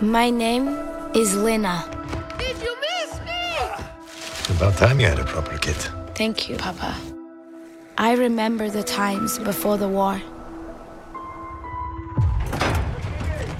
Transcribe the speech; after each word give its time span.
My 0.00 0.30
name 0.30 0.68
is 1.12 1.34
Lina. 1.34 1.84
Did 2.38 2.56
you 2.62 2.76
miss 2.80 3.18
me? 3.26 4.54
About 4.54 4.76
time 4.76 5.00
you 5.00 5.06
had 5.06 5.18
a 5.18 5.24
proper 5.24 5.58
kid. 5.58 5.74
Thank 6.14 6.48
you, 6.48 6.56
Papa. 6.56 6.94
I 7.96 8.14
remember 8.14 8.70
the 8.70 8.84
times 8.84 9.40
before 9.40 9.76
the 9.76 9.88
war. 9.88 10.22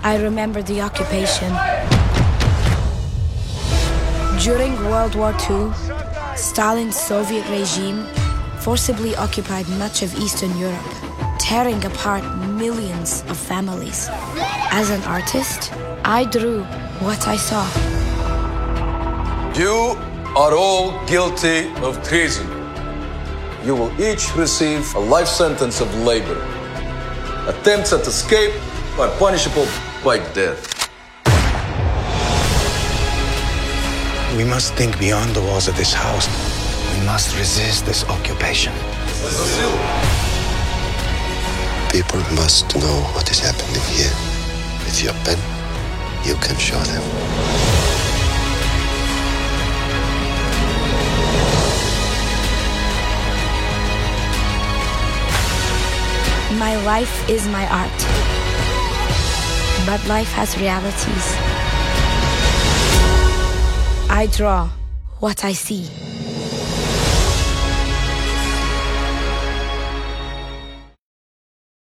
I 0.05 0.17
remember 0.23 0.63
the 0.63 0.81
occupation. 0.81 1.53
During 4.39 4.75
World 4.85 5.17
War 5.17 5.35
II, 5.51 5.73
Stalin's 6.37 6.95
Soviet 6.95 7.49
regime 7.49 8.05
forcibly 8.61 9.17
occupied 9.17 9.69
much 9.71 10.03
of 10.03 10.15
Eastern 10.17 10.57
Europe, 10.57 11.08
tearing 11.39 11.85
apart 11.85 12.25
millions 12.49 13.23
of 13.29 13.37
families. 13.37 14.09
As 14.71 14.91
an 14.91 15.03
artist, 15.05 15.73
I 16.05 16.25
drew 16.25 16.63
what 17.01 17.27
I 17.27 17.37
saw. 17.37 17.65
You 19.59 19.97
are 20.37 20.55
all 20.55 21.05
guilty 21.07 21.73
of 21.83 22.03
treason. 22.07 22.47
You 23.65 23.75
will 23.75 23.93
each 24.01 24.35
receive 24.37 24.95
a 24.95 25.01
life 25.01 25.29
sentence 25.29 25.81
of 25.81 25.93
labor. 26.03 26.39
Attempts 27.49 27.93
at 27.93 28.07
escape 28.07 28.53
are 28.99 29.11
punishable 29.19 29.67
by 30.05 30.19
death. 30.33 30.91
We 34.37 34.45
must 34.45 34.75
think 34.75 34.99
beyond 35.01 35.35
the 35.35 35.41
walls 35.41 35.67
of 35.67 35.77
this 35.77 35.93
house. 35.93 36.29
We 36.95 37.05
must 37.05 37.37
resist 37.37 37.87
this 37.87 38.05
occupation. 38.09 38.73
People 41.99 42.21
must 42.37 42.77
know 42.77 43.01
what 43.13 43.29
is 43.29 43.41
happening 43.41 43.83
here. 43.91 44.15
With 44.85 45.03
your 45.03 45.15
pen, 45.25 45.37
you 46.25 46.37
can 46.37 46.57
show 46.57 46.79
them. 46.79 47.03
My 56.57 56.77
life 56.85 57.29
is 57.29 57.49
my 57.49 57.67
art. 57.67 57.99
But 59.85 60.07
life 60.07 60.31
has 60.35 60.57
realities. 60.57 61.27
I 64.09 64.29
draw 64.37 64.69
what 65.19 65.45
I 65.45 65.53
see. 65.53 65.89